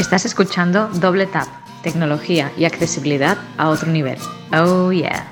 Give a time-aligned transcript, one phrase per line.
[0.00, 1.46] Estás escuchando Doble Tap,
[1.84, 4.18] tecnología y accesibilidad a otro nivel.
[4.52, 5.30] Oh yeah.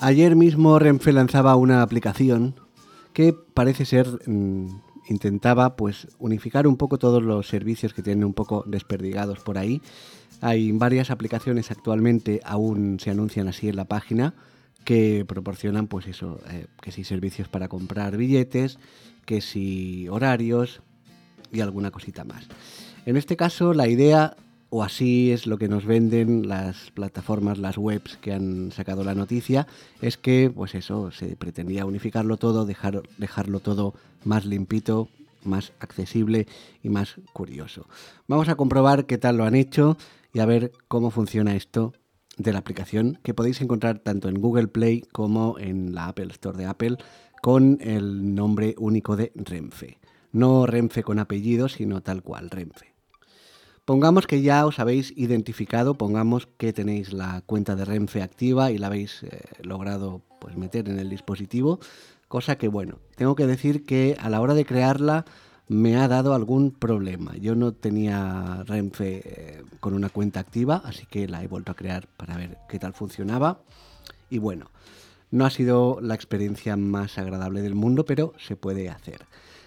[0.00, 2.56] Ayer mismo Renfe lanzaba una aplicación
[3.12, 8.34] que parece ser mm, intentaba pues unificar un poco todos los servicios que tienen un
[8.34, 9.80] poco desperdigados por ahí.
[10.40, 14.34] Hay varias aplicaciones actualmente aún se anuncian así en la página
[14.88, 18.78] que proporcionan pues eso, eh, que si servicios para comprar billetes,
[19.26, 20.80] que si horarios
[21.52, 22.46] y alguna cosita más.
[23.04, 24.34] En este caso la idea
[24.70, 29.14] o así es lo que nos venden las plataformas, las webs que han sacado la
[29.14, 29.66] noticia,
[30.00, 33.92] es que, pues eso, se pretendía unificarlo todo, dejar, dejarlo todo
[34.24, 35.10] más limpito,
[35.44, 36.46] más accesible
[36.82, 37.86] y más curioso.
[38.26, 39.98] Vamos a comprobar qué tal lo han hecho
[40.32, 41.92] y a ver cómo funciona esto
[42.38, 46.56] de la aplicación que podéis encontrar tanto en Google Play como en la Apple Store
[46.56, 46.96] de Apple
[47.42, 49.98] con el nombre único de Renfe.
[50.32, 52.94] No Renfe con apellido, sino tal cual, Renfe.
[53.84, 58.78] Pongamos que ya os habéis identificado, pongamos que tenéis la cuenta de Renfe activa y
[58.78, 61.80] la habéis eh, logrado pues, meter en el dispositivo,
[62.28, 65.24] cosa que bueno, tengo que decir que a la hora de crearla
[65.68, 67.36] me ha dado algún problema.
[67.36, 71.76] Yo no tenía Renfe eh, con una cuenta activa, así que la he vuelto a
[71.76, 73.60] crear para ver qué tal funcionaba.
[74.30, 74.70] Y bueno,
[75.30, 79.26] no ha sido la experiencia más agradable del mundo, pero se puede hacer.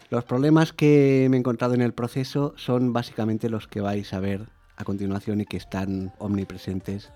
[0.09, 4.19] Los problemas que me he encontrado en el proceso son básicamente los que vais a
[4.19, 7.11] ver a continuación y que están omnipresentes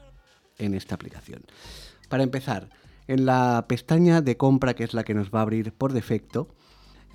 [0.60, 1.42] en esta aplicación.
[2.08, 2.70] Para empezar,
[3.08, 6.48] en la pestaña de compra, que es la que nos va a abrir por defecto,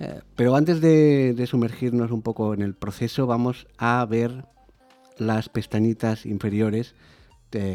[0.01, 4.45] eh, pero antes de, sumergirnos un poco en el proceso, vamos a ver
[5.17, 6.95] las pestañitas inferiores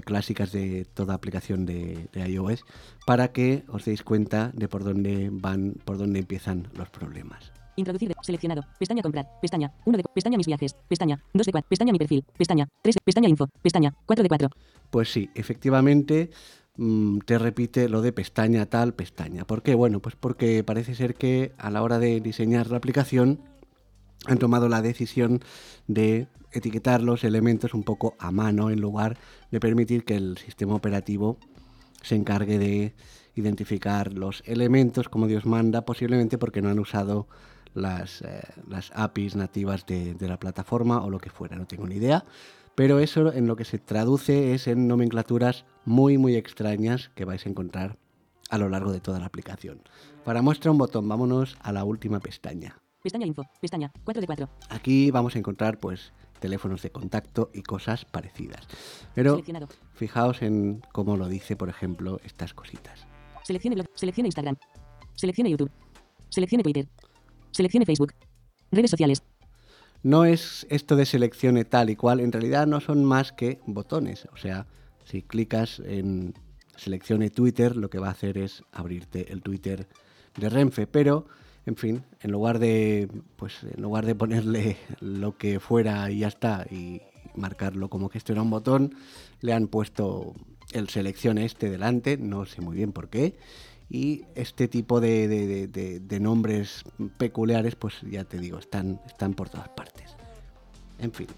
[0.05, 2.65] clásicas de toda aplicación de, de, iOS
[3.05, 7.53] para que os deis cuenta de por dónde van, por dónde empiezan los problemas.
[7.77, 8.13] Introducir.
[8.23, 8.63] Seleccionado.
[8.79, 9.27] Pestaña comprar.
[9.41, 9.73] Pestaña.
[9.85, 10.05] 1 de.
[10.15, 10.75] Pestaña mis viajes.
[10.89, 11.23] Pestaña.
[11.35, 11.69] 2 de 4.
[11.69, 12.25] Pestaña mi perfil.
[12.37, 12.67] Pestaña.
[12.83, 13.49] 3 Pestaña info.
[13.63, 13.95] Pestaña.
[14.07, 14.49] 4 de 4.
[14.91, 16.31] Pues sí, efectivamente
[17.25, 19.47] te repite lo de pestaña tal, pestaña.
[19.47, 19.75] ¿Por qué?
[19.75, 23.41] Bueno, pues porque parece ser que a la hora de diseñar la aplicación
[24.27, 25.41] han tomado la decisión
[25.87, 29.19] de etiquetar los elementos un poco a mano en lugar
[29.51, 31.39] de permitir que el sistema operativo
[32.03, 32.95] se encargue de
[33.35, 37.27] identificar los elementos como Dios manda, posiblemente porque no han usado
[37.75, 38.43] las, eh,
[38.95, 42.25] APIs nativas de, de, la plataforma o lo que fuera, no tengo ni idea.
[42.77, 47.45] Pero eso en lo que se traduce es en nomenclaturas muy muy extrañas que vais
[47.47, 47.99] a encontrar
[48.51, 49.83] a lo largo de toda la aplicación.
[50.25, 52.79] Para muestra un botón, vámonos a la última pestaña.
[53.03, 54.49] Pestaña info, pestaña 4 de 4.
[54.69, 58.67] Aquí vamos a encontrar pues teléfonos de contacto y cosas parecidas.
[59.15, 59.41] Pero
[59.95, 63.07] fijaos en cómo lo dice, por ejemplo, estas cositas.
[63.43, 64.57] Seleccione, seleccione Instagram.
[65.15, 65.71] Seleccione YouTube.
[66.29, 66.87] Seleccione Twitter.
[67.53, 68.13] Seleccione Facebook.
[68.71, 69.23] Redes sociales.
[70.07, 74.29] No es esto de seleccione tal y cual, en realidad no son más que botones.
[74.33, 74.69] O sea,
[75.05, 76.33] si clicas en
[76.77, 79.89] seleccione Twitter, lo que va a hacer es abrirte el Twitter
[80.37, 81.27] de Renfe, pero
[81.67, 86.29] en fin, en lugar de pues en lugar de ponerle lo que fuera y ya
[86.29, 87.03] está y
[87.35, 88.95] marcarlo como que esto era un botón,
[89.41, 90.35] le han puesto
[90.71, 93.37] el seleccione este delante, no sé muy bien por qué,
[93.89, 96.85] y este tipo de, nombres
[97.19, 100.17] peculiares, pues ya te digo, están, están por todas partes.
[100.99, 101.29] En fin,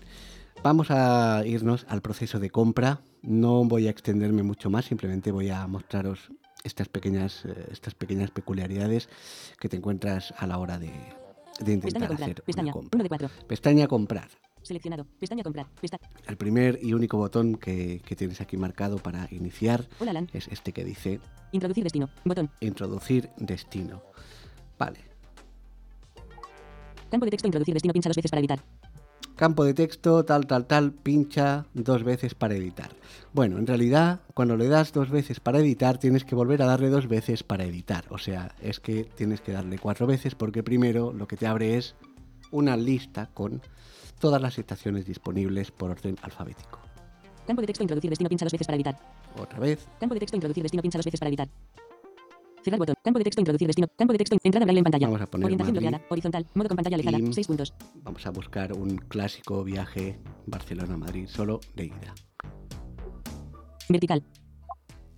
[0.63, 3.01] vamos a irnos al proceso de compra.
[3.23, 6.31] No voy a extenderme mucho más, simplemente voy a mostraros
[6.65, 9.09] estas pequeñas, eh, estas pequeñas peculiaridades
[9.61, 10.93] que te encuentras a la hora de,
[11.67, 13.29] intentar hacer una compra.
[13.47, 14.29] Pestaña comprar.
[14.69, 15.07] Seleccionado.
[15.19, 15.67] Pestaña comprar.
[16.27, 19.89] El primer y único botón que, tienes aquí marcado para iniciar
[20.35, 21.21] es este que dice
[21.53, 22.11] Introducir destino.
[22.23, 22.51] Botón.
[22.61, 24.03] Introducir destino.
[24.79, 25.01] Vale.
[27.11, 28.61] Campo de texto introducir destino pincha dos veces para editar.
[29.37, 32.91] Campo de texto tal tal tal pincha dos veces para editar.
[33.33, 36.91] Bueno, en realidad cuando le das dos veces para editar tienes que volver a darle
[36.91, 38.05] dos veces para editar.
[38.11, 41.79] O sea, es que tienes que darle cuatro veces porque primero lo que te abre
[41.79, 41.95] es
[42.51, 43.63] una lista con
[44.19, 46.81] todas las estaciones disponibles por orden alfabético.
[47.47, 48.99] Campo de texto introducir destino pincha dos veces para editar.
[49.41, 49.89] Otra vez.
[49.99, 51.49] Campo de texto introducir destino pincha dos veces para editar.
[52.63, 52.95] Cerrar botón.
[53.03, 53.89] Campo de texto introducir destino.
[53.97, 55.07] Campo de texto entrada braille en pantalla.
[55.07, 56.03] Vamos a poner Orientación bloqueada.
[56.11, 56.47] Horizontal.
[56.55, 57.19] Modo con pantalla alejada.
[57.33, 57.73] 6 puntos.
[58.03, 62.15] Vamos a buscar un clásico viaje Barcelona-Madrid solo de ida.
[63.89, 64.23] Vertical.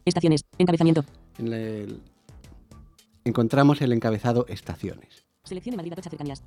[0.04, 0.44] Estaciones.
[0.58, 1.04] Encabezamiento.
[1.38, 2.02] En el...
[3.24, 5.24] Encontramos el encabezado estaciones.
[5.42, 6.44] Seleccione Madrid Atocha cercanías.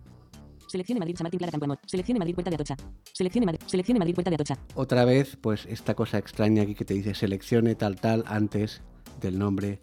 [0.74, 1.80] Seleccione Madrid San Martín Clara Campoamor.
[1.86, 2.76] Seleccione Madrid Puerta de Atocha.
[3.14, 4.58] Seleccione, Madrid, seleccione Madrid Puerta de Atocha.
[4.74, 8.82] Otra vez, pues esta cosa extraña aquí que te dice seleccione tal tal antes
[9.22, 9.82] del nombre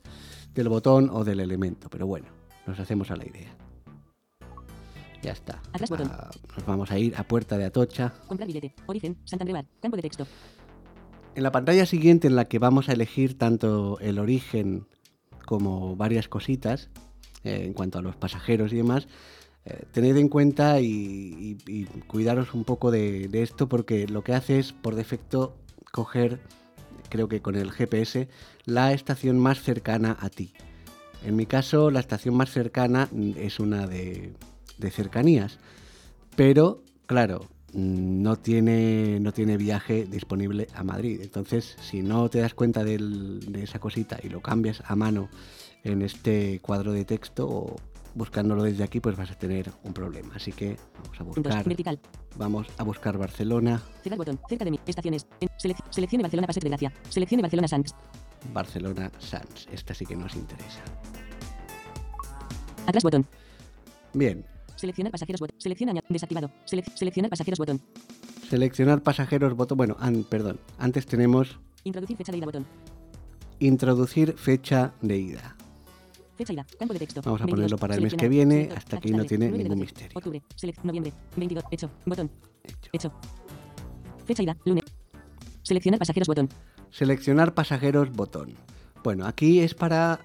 [0.52, 2.26] del botón o del elemento, pero bueno,
[2.66, 3.54] nos hacemos a la idea.
[5.22, 5.62] Ya está.
[5.72, 6.10] Atrás botón.
[6.10, 8.12] Ah, nos vamos a ir a puerta de Atocha.
[8.26, 8.74] Comprar billete.
[8.86, 9.16] Origen.
[9.26, 9.66] Santander Bar.
[9.80, 10.26] Campo de texto.
[11.36, 14.88] En la pantalla siguiente en la que vamos a elegir tanto el origen
[15.46, 16.90] como varias cositas
[17.44, 19.06] eh, en cuanto a los pasajeros y demás,
[19.64, 21.56] eh, tened en cuenta y,
[22.06, 25.56] cuidaros un poco de, esto porque lo que hace es por defecto
[25.92, 26.40] coger,
[27.08, 28.28] creo que con el GPS,
[28.64, 30.52] la estación más cercana a ti.
[31.24, 34.32] En mi caso, la estación más cercana es una de,
[34.78, 35.58] de cercanías,
[36.36, 41.20] pero claro, no tiene, no tiene viaje disponible a Madrid.
[41.22, 45.28] Entonces, si no te das cuenta de esa cosita y lo cambias a mano
[45.84, 47.76] en este cuadro de texto o
[48.14, 50.34] buscándolo desde aquí, pues vas a tener un problema.
[50.36, 52.00] Así que vamos a buscar, Vertical.
[52.36, 54.38] vamos a buscar Barcelona, Cerrar botón.
[54.48, 54.80] Cerca de mí.
[54.86, 55.26] Estaciones.
[55.58, 56.92] Selec- seleccione Barcelona Paseo de Gracia.
[57.08, 57.94] Seleccione Barcelona Sands.
[58.52, 59.68] Barcelona Sans.
[59.72, 60.80] Esta sí que nos interesa.
[62.86, 63.26] Atrás botón.
[64.14, 64.44] Bien,
[64.76, 65.56] Seleccionar pasajeros botón.
[65.60, 66.50] Selecciona desactivado.
[66.66, 67.80] Selec- seleccionar pasajeros botón.
[68.48, 69.76] seleccionar pasajeros, botón.
[69.78, 72.66] Bueno, an- perdón, antes tenemos Introducir fecha de ida botón.
[73.60, 75.56] introducir fecha de ida.
[76.44, 76.66] Fecha.
[76.78, 77.20] Campo de texto.
[77.24, 77.56] Vamos a 22.
[77.56, 79.80] ponerlo para el mes que viene, hasta aquí no tiene 9 de ningún 12.
[79.80, 80.12] misterio.
[80.14, 80.42] Octubre.
[80.56, 80.84] Select.
[80.84, 81.12] Noviembre.
[81.36, 81.64] 22.
[81.70, 81.90] Hecho.
[82.06, 82.30] Botón.
[82.92, 83.12] Hecho.
[84.24, 84.56] Fecha ida.
[84.64, 84.84] Lunes.
[85.62, 86.48] Seleccionar pasajeros botón.
[86.90, 88.54] Seleccionar pasajeros, botón.
[89.04, 90.20] Bueno, aquí es para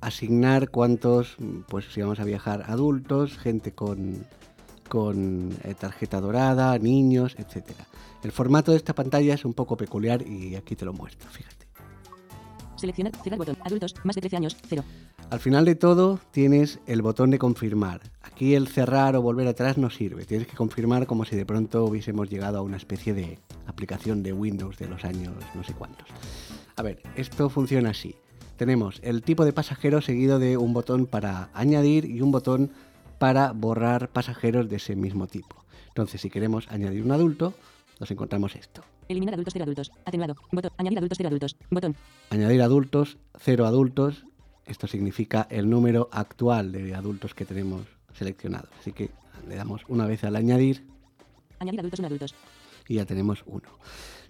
[0.00, 1.36] asignar cuántos,
[1.68, 4.24] pues si vamos a viajar adultos, gente con,
[4.88, 7.86] con eh, tarjeta dorada, niños, etcétera.
[8.22, 11.66] El formato de esta pantalla es un poco peculiar y aquí te lo muestro, fíjate.
[12.76, 13.12] Seleccionar.
[13.22, 13.56] Cerrar botón.
[13.64, 13.94] Adultos.
[14.04, 14.56] Más de 13 años.
[14.68, 14.84] 0.
[15.30, 18.00] Al final de todo tienes el botón de confirmar.
[18.22, 20.24] Aquí el cerrar o volver atrás no sirve.
[20.24, 24.32] Tienes que confirmar como si de pronto hubiésemos llegado a una especie de aplicación de
[24.32, 26.08] Windows de los años no sé cuántos.
[26.76, 28.16] A ver, esto funciona así.
[28.56, 32.70] Tenemos el tipo de pasajero seguido de un botón para añadir y un botón
[33.18, 35.62] para borrar pasajeros de ese mismo tipo.
[35.88, 37.52] Entonces, si queremos añadir un adulto,
[38.00, 38.82] nos encontramos esto.
[39.08, 39.92] Eliminar adultos 0 adultos.
[40.06, 40.36] Atenuado.
[40.52, 40.70] Botón.
[40.78, 41.56] Añadir adultos 0 adultos.
[41.70, 41.96] Botón.
[42.30, 44.24] Añadir adultos, cero adultos.
[44.68, 47.82] Esto significa el número actual de adultos que tenemos
[48.14, 48.68] seleccionados.
[48.80, 49.10] Así que
[49.48, 50.84] le damos una vez al añadir
[51.58, 52.34] Añadir adultos 1 adultos.
[52.88, 53.68] y ya tenemos uno.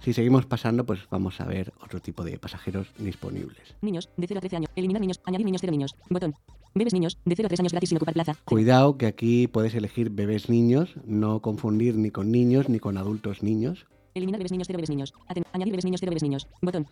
[0.02, 3.74] Si seguimos pasando, pues vamos a ver otro tipo de pasajeros disponibles.
[3.82, 4.08] Niños.
[4.16, 4.70] De 0 a 13 años.
[4.76, 5.20] Eliminar niños.
[5.24, 5.96] Añadir niños 0 niños.
[6.08, 6.34] Botón.
[6.74, 7.18] Bebés niños.
[7.24, 8.36] De 0 a 3 años gratis sin ocupar plaza.
[8.44, 13.42] Cuidado que aquí puedes elegir bebés niños, no confundir ni con niños ni con adultos
[13.42, 13.86] niños.
[14.14, 15.12] Eliminar bebés niños 0 bebés niños.
[15.28, 16.46] Aten- añadir bebés niños 0 bebés niños.
[16.60, 16.86] Botón.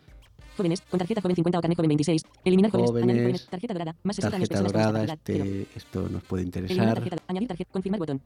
[0.57, 0.81] Jóvenes.
[0.83, 2.23] Con tarjeta joven 50 o carnet joven 26.
[2.45, 2.91] Eliminar jóvenes.
[3.03, 3.47] Añadir Jóvenes.
[3.47, 3.97] Tarjeta dorada.
[4.03, 4.49] Más 60 años.
[4.49, 5.19] Tarjeta dorada.
[5.25, 5.45] Cero.
[5.45, 6.95] este, esto nos puede interesar.
[6.95, 7.17] tarjeta.
[7.29, 7.71] Añadir tarjeta.
[7.73, 8.23] Confirmar botón.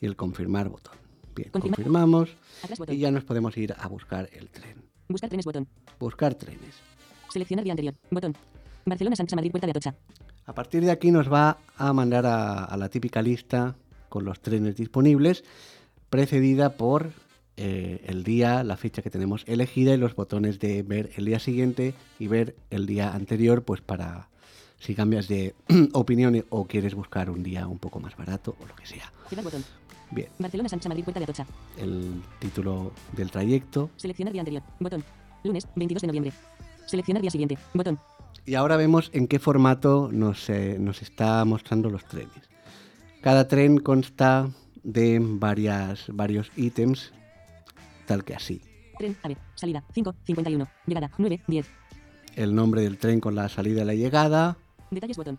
[0.00, 0.94] Y el confirmar botón.
[1.34, 1.76] Bien, Confirmar.
[1.76, 2.94] confirmamos Atrás botón.
[2.94, 4.84] y ya nos podemos ir a buscar el tren.
[5.08, 5.66] Buscar trenes botón.
[5.98, 6.74] Buscar trenes.
[7.32, 7.94] Seleccionar día anterior.
[8.10, 8.36] Botón.
[8.84, 9.94] Barcelona Santos Madrid Puerta de Atocha.
[10.44, 13.76] A partir de aquí nos va a mandar a, a la típica lista
[14.08, 15.42] con los trenes disponibles,
[16.10, 17.10] precedida por
[17.56, 21.38] eh, el día, la fecha que tenemos elegida y los botones de ver el día
[21.38, 24.28] siguiente y ver el día anterior, pues para
[24.78, 25.54] si cambias de
[25.92, 29.12] opinión o quieres buscar un día un poco más barato o lo que sea.
[29.42, 29.64] Botón.
[30.10, 31.46] Bien, Barcelona Santos Madrid Puerta de Atocha.
[31.78, 33.90] el título del trayecto.
[33.96, 34.62] Seleccionar día anterior.
[34.78, 35.04] Botón.
[35.44, 36.32] Lunes 22 de noviembre.
[36.86, 37.58] Seleccionar día siguiente.
[37.72, 37.98] Botón.
[38.44, 42.50] Y ahora vemos en qué formato nos, eh, nos está mostrando los trenes.
[43.20, 44.50] Cada tren consta
[44.82, 47.12] de varias, varios ítems,
[48.06, 48.60] tal que así.
[48.98, 49.16] Tren.
[49.22, 49.36] AVE.
[49.54, 49.82] Salida.
[49.92, 50.14] 5.
[50.24, 50.68] 51.
[50.86, 51.10] Llegada.
[51.18, 51.40] 9.
[51.46, 51.66] 10.
[52.36, 54.56] El nombre del tren con la salida y la llegada,
[54.90, 55.38] Detalles botón.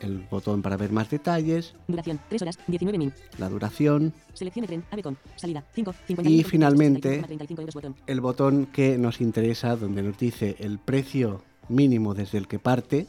[0.00, 2.18] el botón para ver más detalles, Duración.
[2.30, 2.58] 3 horas.
[2.66, 3.12] 19 min.
[3.38, 4.84] la duración, Seleccione tren.
[4.90, 5.18] AVE con.
[5.36, 5.64] Salida.
[5.74, 5.92] 5.
[6.06, 6.30] 51.
[6.40, 7.96] Y finalmente- 35 euros botón.
[8.06, 13.06] el botón que nos interesa donde nos dice el precio mínimo desde el que parte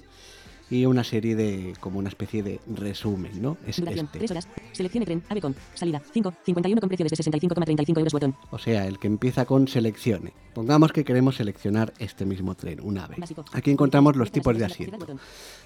[0.71, 3.57] y una serie de, como una especie de resumen, ¿no?
[3.67, 4.05] Es Duración.
[4.05, 4.19] este.
[4.19, 4.47] 3 horas.
[4.71, 5.21] Seleccione tren.
[5.29, 5.55] AVE con.
[5.75, 6.01] Salida.
[6.13, 6.33] 5.
[6.45, 8.35] 51 con precio desde 65,35 euros botón.
[8.49, 10.33] O sea, el que empieza con seleccione.
[10.53, 13.15] Pongamos que queremos seleccionar este mismo tren, un ave.
[13.17, 13.43] Básico.
[13.51, 15.05] Aquí encontramos los tipos de asiento.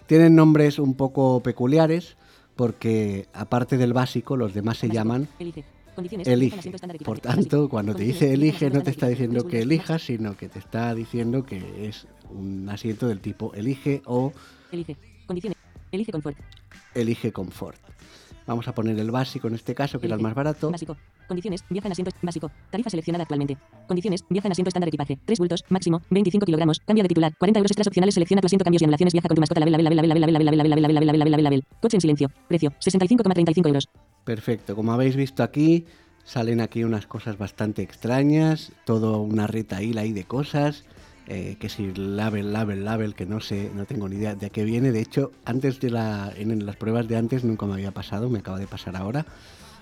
[0.07, 2.17] Tienen nombres un poco peculiares
[2.55, 4.95] porque aparte del básico, los demás se Básico.
[4.95, 5.63] llaman Elige.
[6.25, 6.71] Elige.
[7.05, 10.59] Por tanto, cuando te dice elige, no te está diciendo que elijas, sino que te
[10.59, 14.33] está diciendo que es un asiento del tipo elige o
[14.75, 14.97] Elige.
[15.25, 15.57] Condiciones.
[15.91, 16.37] Elige confort.
[16.93, 17.79] elige confort.
[18.47, 20.27] Vamos a poner el básico en este caso, que era el Elige.
[20.27, 20.69] más barato.
[20.69, 20.95] Básico.
[21.27, 21.63] Condiciones.
[21.69, 22.51] Viaja en asiento básico.
[22.69, 23.57] Tarifa seleccionada actualmente.
[23.87, 24.23] Condiciones.
[24.29, 25.17] Viaja en asiento estándar equipaje.
[25.25, 25.63] 3 bultos.
[25.69, 26.01] Máximo.
[26.11, 26.79] 25 kilogramos.
[26.81, 27.33] Cambio de titular.
[27.39, 28.13] 40 euros extras opcionales.
[28.13, 28.63] Selecciona tu asiento.
[28.63, 29.13] Cambios y anulaciones.
[29.13, 29.59] Viaja con tu mascota.
[29.61, 31.63] Label, label, label, label, label, label, label, label, label, label, label, label.
[31.81, 32.29] Coche en silencio.
[32.47, 32.69] Precio.
[32.79, 33.89] 65,35 euros.
[34.23, 35.85] Perfecto, como habéis visto aquí,
[36.23, 40.83] salen aquí unas cosas bastante extrañas, todo una retaíla ahí de cosas.
[41.27, 44.49] Eh, que si label, label, label, que no sé, no tengo ni idea de a
[44.49, 44.91] qué viene.
[44.91, 48.39] De hecho, antes de la, en las pruebas de antes nunca me había pasado, me
[48.39, 49.25] acaba de pasar ahora.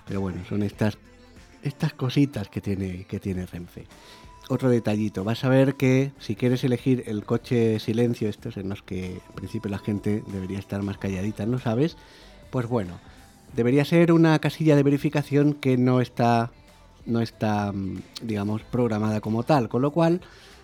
[0.07, 0.97] Pero bueno, son estas,
[1.61, 3.85] estas cositas que tiene, que tiene Renfe.
[4.49, 8.81] Otro detallito, vas a ver que si quieres elegir el coche silencio, estos en los
[8.81, 11.95] que en principio la gente debería estar más calladita, ¿no sabes?
[12.51, 12.99] Pues bueno,
[13.55, 16.51] debería ser una casilla de verificación que no está,
[17.05, 20.21] no está, mm, digamos, programada como tal, con lo cual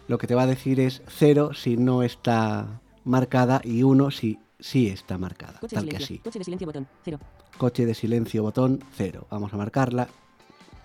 [0.10, 4.40] lo que te va a decir es 0 si no está marcada y 1 si
[4.60, 6.18] sí está marcada, Coche tal que así.
[6.18, 6.88] Coche de silencio botón.
[7.06, 7.20] 0.
[7.58, 9.28] Coche de silencio botón 0.
[9.30, 10.10] Vamos a marcarla.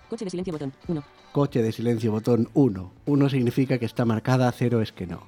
[0.09, 0.73] Coche de silencio botón.
[0.87, 1.03] 1.
[1.31, 2.93] Coche de silencio botón 1.
[3.07, 5.23] 1 significa que está marcada, 0 es que no.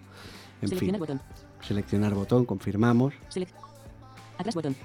[0.61, 1.21] En Seleccionar fin, botón.
[1.61, 3.15] seleccionar botón, confirmamos.
[3.29, 3.49] Selec
[4.37, 4.75] Atrás botón.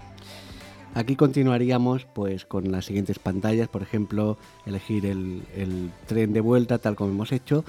[0.94, 6.78] Aquí continuaríamos pues con las siguientes pantallas, por ejemplo, elegir el, el tren de vuelta
[6.78, 7.64] tal como hemos hecho,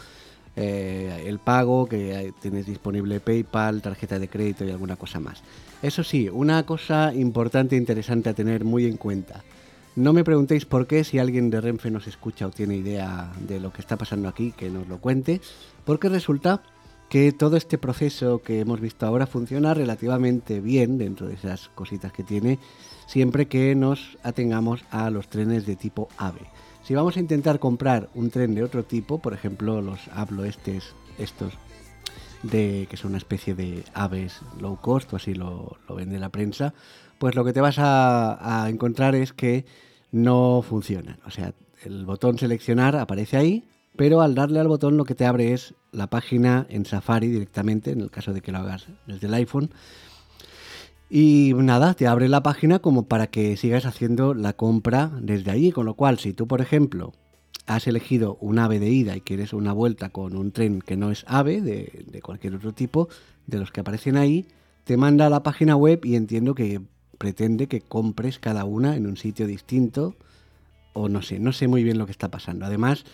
[0.56, 5.42] eh, el pago, que tienes disponible PayPal, tarjeta de crédito y alguna cosa más.
[5.82, 9.44] Eso sí, una cosa importante e interesante a tener muy en cuenta.
[9.96, 13.60] No me preguntéis por qué, si alguien de Renfe nos escucha o tiene idea de
[13.60, 15.40] lo que está pasando aquí, que nos lo cuente,
[15.86, 16.64] porque resulta
[17.10, 22.12] que todo este proceso que hemos visto ahora funciona relativamente bien dentro de esas cositas
[22.12, 22.58] que tiene,
[23.06, 26.48] siempre que nos atengamos a los trenes de tipo AVE.
[26.84, 30.94] Si vamos a intentar comprar un tren de otro tipo, por ejemplo los hablo estos,
[32.44, 36.28] de que son una especie de aves low cost o así lo, lo vende la
[36.28, 36.74] prensa,
[37.20, 39.66] pues lo que te vas a, a encontrar es que
[40.12, 41.20] no funcionan.
[41.26, 41.54] O sea,
[41.86, 43.64] el botón seleccionar aparece ahí,
[43.96, 47.92] pero al darle al botón lo que te abre es la página en Safari directamente,
[47.92, 49.70] en el caso de que lo hagas desde el iPhone.
[51.10, 55.72] Y nada, te abre la página como para que sigas haciendo la compra desde ahí.
[55.72, 57.14] Con lo cual, si tú, por ejemplo,
[57.66, 61.12] has elegido un ave de ida y quieres una vuelta con un tren que no
[61.12, 63.10] es ave, de, de cualquier otro tipo,
[63.48, 64.48] de los que aparecen ahí,
[64.84, 66.82] te manda a la página web y entiendo que
[67.18, 70.16] pretende que compres cada una en un sitio distinto.
[70.94, 72.66] O no sé, no sé muy bien lo que está pasando.
[72.66, 73.06] Además,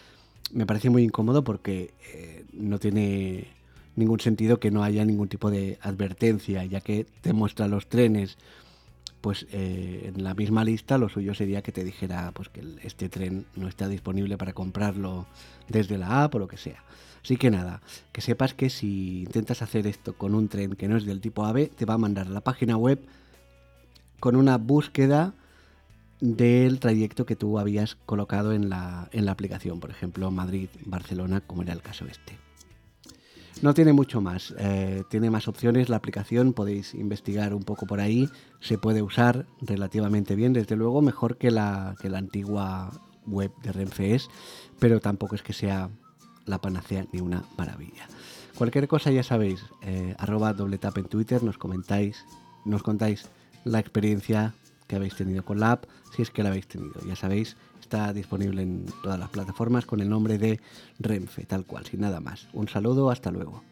[0.52, 3.48] me parece muy incómodo porque eh, no tiene
[4.00, 8.38] ningún sentido que no haya ningún tipo de advertencia, ya que te muestra los trenes
[9.22, 13.10] pues eh, en la misma lista lo suyo sería que te dijera pues que este
[13.10, 15.28] tren no está disponible para comprarlo
[15.68, 16.84] desde la app o lo que sea.
[17.24, 17.82] Así que nada,
[18.14, 21.46] que sepas que si intentas hacer esto con un tren que no es del tipo
[21.46, 23.02] AVE, te va a mandar a la página web
[24.22, 25.34] con una búsqueda
[26.22, 31.64] del trayecto que tú habías colocado en la, en la aplicación, por ejemplo Madrid-Barcelona, como
[31.64, 32.49] era el caso este.
[33.62, 38.00] No tiene mucho más, eh, tiene más opciones la aplicación, podéis investigar un poco por
[38.00, 38.30] ahí,
[38.62, 42.90] se puede usar relativamente bien, desde luego mejor que la, que la antigua
[43.28, 44.30] web de Renfe es,
[44.80, 45.90] pero tampoco es que sea
[46.46, 48.08] la panacea ni una maravilla.
[48.58, 52.26] Cualquier cosa ya sabéis, eh, arroba doble tap en Twitter, nos comentáis,
[52.64, 53.28] nos contáis
[53.66, 54.54] la experiencia
[54.90, 57.00] que habéis tenido con la app, si es que la habéis tenido.
[57.08, 60.60] Ya sabéis, está disponible en todas las plataformas con el nombre de
[60.98, 62.50] Renfe, tal cual, sin nada más.
[62.54, 63.64] Un saludo, hasta luego.